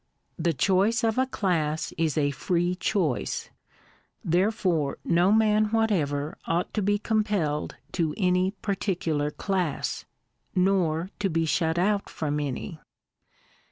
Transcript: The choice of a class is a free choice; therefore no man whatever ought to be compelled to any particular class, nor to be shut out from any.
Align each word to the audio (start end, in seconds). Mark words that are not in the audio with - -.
The 0.39 0.51
choice 0.53 1.03
of 1.03 1.19
a 1.19 1.27
class 1.27 1.91
is 1.95 2.17
a 2.17 2.31
free 2.31 2.73
choice; 2.73 3.51
therefore 4.25 4.97
no 5.05 5.31
man 5.31 5.65
whatever 5.65 6.35
ought 6.47 6.73
to 6.73 6.81
be 6.81 6.97
compelled 6.97 7.75
to 7.91 8.15
any 8.17 8.49
particular 8.63 9.29
class, 9.29 10.05
nor 10.55 11.11
to 11.19 11.29
be 11.29 11.45
shut 11.45 11.77
out 11.77 12.09
from 12.09 12.39
any. 12.39 12.79